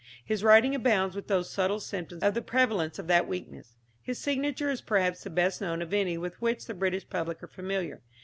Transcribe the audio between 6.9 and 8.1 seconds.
public are familiar.